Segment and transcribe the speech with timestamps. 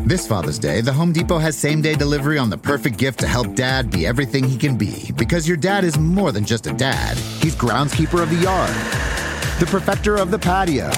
[0.00, 3.26] This Father's Day, the Home Depot has same day delivery on the perfect gift to
[3.28, 5.12] help dad be everything he can be.
[5.16, 8.70] Because your dad is more than just a dad, he's groundskeeper of the yard,
[9.60, 10.90] the perfecter of the patio,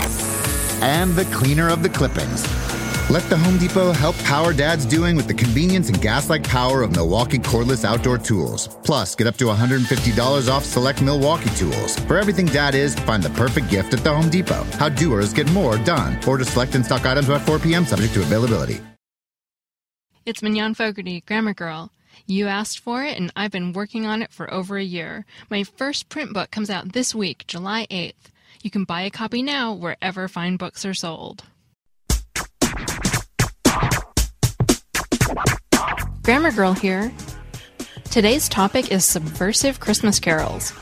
[0.80, 2.63] and the cleaner of the clippings.
[3.10, 6.82] Let the Home Depot help power dad's doing with the convenience and gas like power
[6.82, 8.66] of Milwaukee cordless outdoor tools.
[8.82, 11.98] Plus, get up to $150 off select Milwaukee tools.
[12.00, 14.64] For everything dad is, find the perfect gift at the Home Depot.
[14.78, 16.18] How doers get more done.
[16.26, 17.84] Order select and stock items by 4 p.m.
[17.84, 18.80] subject to availability.
[20.24, 21.92] It's Mignon Fogarty, Grammar Girl.
[22.26, 25.26] You asked for it, and I've been working on it for over a year.
[25.50, 28.30] My first print book comes out this week, July 8th.
[28.62, 31.44] You can buy a copy now wherever fine books are sold.
[36.24, 37.12] Grammar Girl here.
[38.04, 40.72] Today's topic is subversive Christmas carols.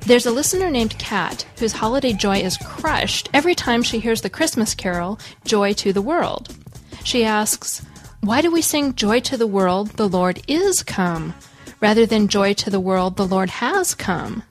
[0.00, 4.28] There's a listener named Kat whose holiday joy is crushed every time she hears the
[4.28, 6.56] Christmas carol, Joy to the World.
[7.04, 7.86] She asks,
[8.20, 11.34] Why do we sing Joy to the World, the Lord is come,
[11.80, 14.42] rather than Joy to the World, the Lord has come?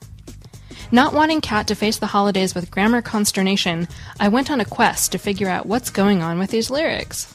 [0.90, 5.12] Not wanting Kat to face the holidays with grammar consternation, I went on a quest
[5.12, 7.34] to figure out what's going on with these lyrics.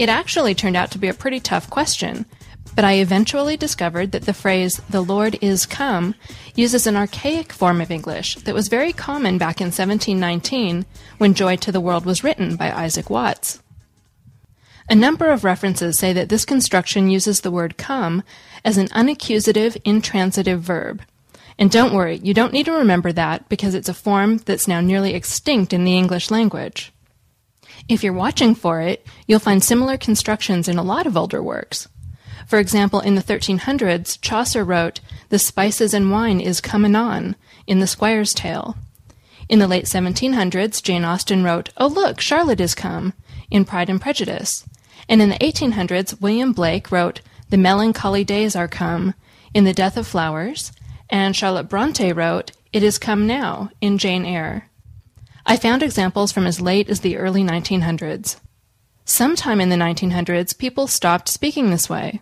[0.00, 2.24] It actually turned out to be a pretty tough question,
[2.74, 6.14] but I eventually discovered that the phrase, the Lord is come,
[6.54, 10.86] uses an archaic form of English that was very common back in 1719
[11.18, 13.62] when Joy to the World was written by Isaac Watts.
[14.88, 18.22] A number of references say that this construction uses the word come
[18.64, 21.02] as an unaccusative intransitive verb.
[21.58, 24.80] And don't worry, you don't need to remember that because it's a form that's now
[24.80, 26.90] nearly extinct in the English language.
[27.90, 31.88] If you're watching for it, you'll find similar constructions in a lot of older works.
[32.46, 37.34] For example, in the 1300s, Chaucer wrote, The spices and wine is come anon,
[37.66, 38.76] in the Squire's Tale.
[39.48, 43.12] In the late 1700s, Jane Austen wrote, Oh look, Charlotte is come,
[43.50, 44.64] in Pride and Prejudice.
[45.08, 49.14] And in the 1800s, William Blake wrote, The melancholy days are come,
[49.52, 50.70] in The Death of Flowers,
[51.08, 54.69] and Charlotte Bronte wrote, It is come now, in Jane Eyre.
[55.46, 58.36] I found examples from as late as the early 1900s.
[59.04, 62.20] Sometime in the 1900s, people stopped speaking this way.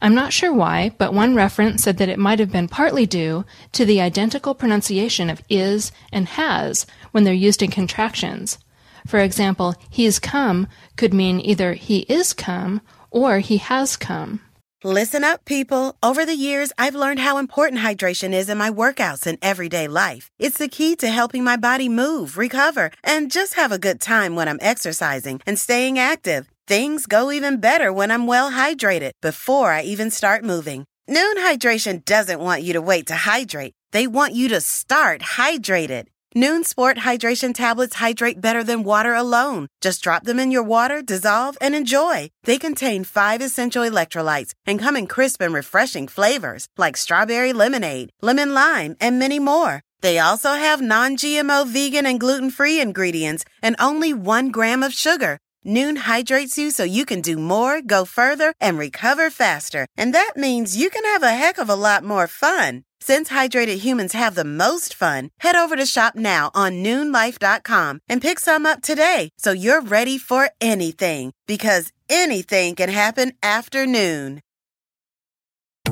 [0.00, 3.44] I'm not sure why, but one reference said that it might have been partly due
[3.72, 8.58] to the identical pronunciation of is and has when they're used in contractions.
[9.06, 12.80] For example, he's come could mean either he is come
[13.10, 14.40] or he has come.
[14.84, 15.96] Listen up, people.
[16.04, 20.30] Over the years, I've learned how important hydration is in my workouts and everyday life.
[20.38, 24.36] It's the key to helping my body move, recover, and just have a good time
[24.36, 26.48] when I'm exercising and staying active.
[26.68, 30.84] Things go even better when I'm well hydrated before I even start moving.
[31.08, 33.74] Noon Hydration doesn't want you to wait to hydrate.
[33.90, 36.06] They want you to start hydrated.
[36.34, 39.66] Noon Sport hydration tablets hydrate better than water alone.
[39.80, 42.30] Just drop them in your water, dissolve, and enjoy.
[42.44, 48.10] They contain five essential electrolytes and come in crisp and refreshing flavors like strawberry lemonade,
[48.20, 49.80] lemon lime, and many more.
[50.02, 54.92] They also have non GMO vegan and gluten free ingredients and only one gram of
[54.92, 55.38] sugar.
[55.64, 59.86] Noon hydrates you so you can do more, go further, and recover faster.
[59.96, 62.84] And that means you can have a heck of a lot more fun.
[63.00, 68.22] Since hydrated humans have the most fun, head over to shop now on noonlife.com and
[68.22, 74.40] pick some up today so you're ready for anything because anything can happen after noon.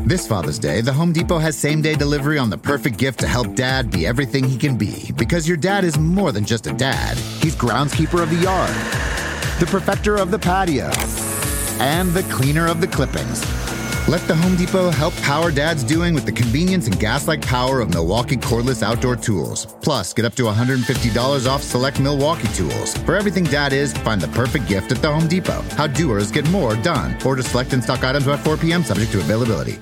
[0.04, 3.26] This Father's Day, the Home Depot has same day delivery on the perfect gift to
[3.26, 5.10] help dad be everything he can be.
[5.16, 8.70] Because your dad is more than just a dad, he's groundskeeper of the yard,
[9.58, 10.90] the perfecter of the patio,
[11.80, 13.40] and the cleaner of the clippings.
[14.06, 17.80] Let the Home Depot help power dad's doing with the convenience and gas like power
[17.80, 19.66] of Milwaukee cordless outdoor tools.
[19.82, 22.96] Plus, get up to $150 off select Milwaukee tools.
[22.98, 25.62] For everything dad is, find the perfect gift at the Home Depot.
[25.70, 27.16] How doers get more done.
[27.24, 28.84] Order select and stock items by 4 p.m.
[28.84, 29.78] subject to availability.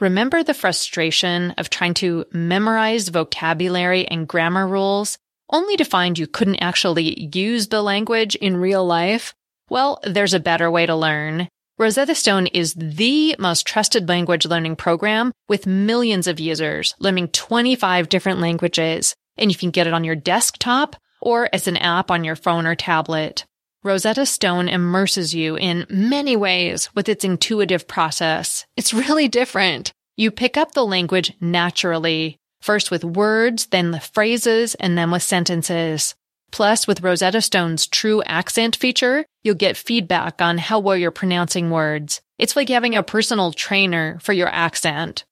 [0.00, 5.18] Remember the frustration of trying to memorize vocabulary and grammar rules
[5.50, 9.34] only to find you couldn't actually use the language in real life?
[9.70, 11.48] Well, there's a better way to learn.
[11.76, 18.08] Rosetta Stone is the most trusted language learning program with millions of users learning 25
[18.08, 19.14] different languages.
[19.36, 22.66] And you can get it on your desktop or as an app on your phone
[22.66, 23.44] or tablet.
[23.82, 28.64] Rosetta Stone immerses you in many ways with its intuitive process.
[28.76, 29.92] It's really different.
[30.16, 35.22] You pick up the language naturally, first with words, then the phrases, and then with
[35.22, 36.14] sentences.
[36.50, 41.70] Plus, with Rosetta Stone's true accent feature, you'll get feedback on how well you're pronouncing
[41.70, 42.22] words.
[42.38, 45.24] It's like having a personal trainer for your accent.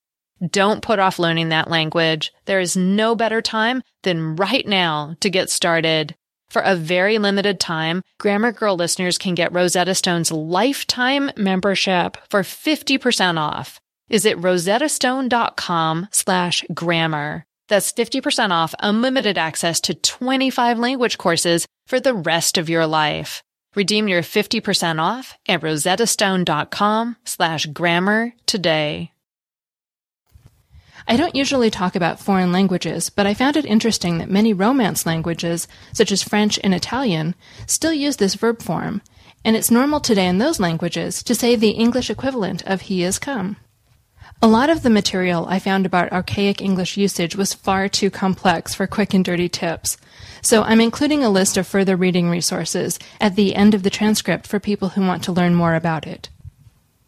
[0.47, 2.33] Don't put off learning that language.
[2.45, 6.15] There is no better time than right now to get started.
[6.51, 12.43] For a very limited time, Grammar Girl listeners can get Rosetta Stone's lifetime membership for
[12.43, 13.81] 50% off.
[14.13, 17.45] Is rosettastone.com slash grammar?
[17.69, 23.43] That's 50% off unlimited access to 25 language courses for the rest of your life.
[23.75, 29.13] Redeem your 50% off at rosettastone.com slash grammar today.
[31.09, 35.07] I don't usually talk about foreign languages, but I found it interesting that many Romance
[35.07, 37.35] languages, such as French and Italian,
[37.67, 39.01] still use this verb form,
[39.43, 43.19] and it's normal today in those languages to say the English equivalent of he is
[43.19, 43.57] come.
[44.45, 48.75] A lot of the material I found about archaic English usage was far too complex
[48.75, 49.97] for quick and dirty tips,
[50.41, 54.49] so I'm including a list of further reading resources at the end of the transcript
[54.49, 56.29] for people who want to learn more about it.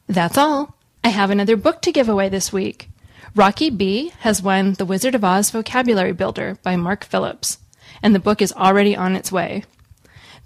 [0.06, 0.76] That's all.
[1.02, 2.88] I have another book to give away this week.
[3.34, 7.58] Rocky B has won the Wizard of Oz Vocabulary Builder by Mark Phillips,
[8.00, 9.64] and the book is already on its way.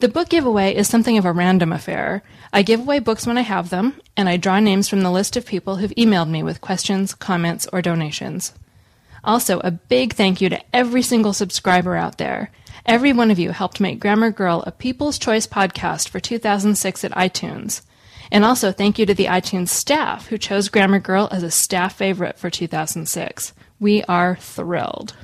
[0.00, 2.23] The book giveaway is something of a random affair.
[2.53, 5.37] I give away books when I have them, and I draw names from the list
[5.37, 8.53] of people who've emailed me with questions, comments, or donations.
[9.25, 12.53] Also, a big thank you to every single subscriber out there.
[12.87, 17.11] Every one of you helped make Grammar Girl a People's Choice podcast for 2006 at
[17.12, 17.83] iTunes.
[18.31, 21.97] And also thank you to the iTunes staff who chose Grammar Girl as a staff
[21.97, 23.53] favorite for 2006.
[23.81, 25.15] We are thrilled.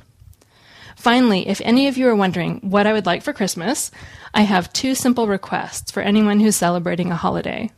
[1.05, 3.91] Finally, if any of you are wondering what I would like for Christmas,
[4.33, 7.69] I have two simple requests for anyone who's celebrating a holiday.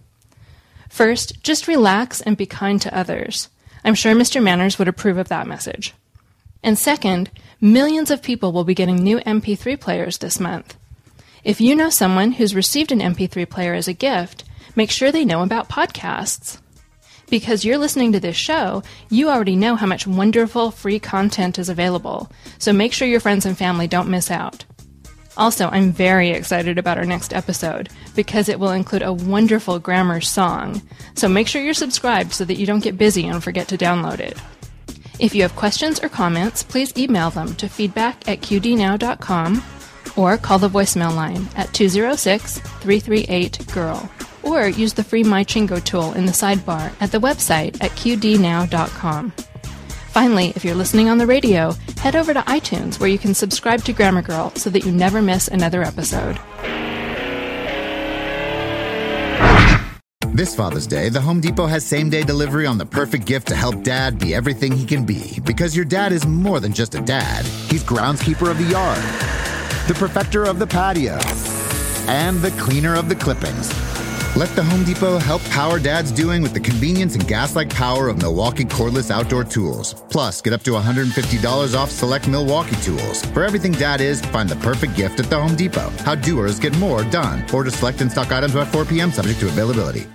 [0.88, 3.50] First, just relax and be kind to others.
[3.84, 4.42] I'm sure Mr.
[4.42, 5.94] Manners would approve of that message.
[6.64, 7.30] And second,
[7.60, 10.78] millions of people will be getting new MP3 players this month.
[11.44, 15.26] If you know someone who's received an MP3 player as a gift, make sure they
[15.26, 16.60] know about podcasts.
[17.30, 21.68] Because you're listening to this show, you already know how much wonderful free content is
[21.68, 24.66] available, so make sure your friends and family don't miss out.
[25.36, 30.22] Also, I'm very excited about our next episode because it will include a wonderful grammar
[30.22, 30.82] song,
[31.16, 34.20] so make sure you're subscribed so that you don't get busy and forget to download
[34.20, 34.38] it.
[35.20, 39.64] If you have questions or comments, please email them to feedback at qdnow.com
[40.16, 44.10] or call the voicemail line at 206 338 GIRL
[44.48, 49.32] or use the free MyChingo tool in the sidebar at the website at qdnow.com.
[49.32, 53.84] Finally, if you're listening on the radio, head over to iTunes where you can subscribe
[53.84, 56.40] to Grammar Girl so that you never miss another episode.
[60.34, 63.56] This Father's Day, the Home Depot has same day delivery on the perfect gift to
[63.56, 65.40] help dad be everything he can be.
[65.44, 69.02] Because your dad is more than just a dad, he's groundskeeper of the yard,
[69.88, 71.18] the perfecter of the patio,
[72.08, 73.87] and the cleaner of the clippings.
[74.38, 78.08] Let the Home Depot help power dad's doing with the convenience and gas like power
[78.08, 79.96] of Milwaukee cordless outdoor tools.
[80.12, 83.26] Plus, get up to $150 off select Milwaukee tools.
[83.34, 85.90] For everything dad is, find the perfect gift at the Home Depot.
[86.06, 87.50] How doers get more done.
[87.52, 90.06] Order select and stock items by 4 p.m., subject to availability.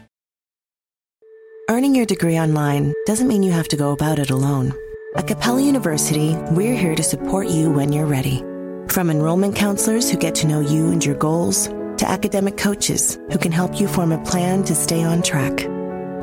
[1.68, 4.72] Earning your degree online doesn't mean you have to go about it alone.
[5.16, 8.38] At Capella University, we're here to support you when you're ready.
[8.86, 11.68] From enrollment counselors who get to know you and your goals,
[12.02, 15.68] to academic coaches who can help you form a plan to stay on track.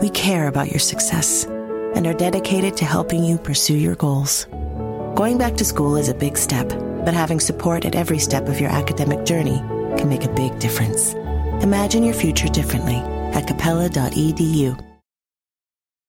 [0.01, 1.45] We care about your success
[1.95, 4.43] and are dedicated to helping you pursue your goals.
[5.15, 6.67] Going back to school is a big step,
[7.05, 9.59] but having support at every step of your academic journey
[9.97, 11.13] can make a big difference.
[11.63, 12.95] Imagine your future differently
[13.33, 14.88] at capella.edu.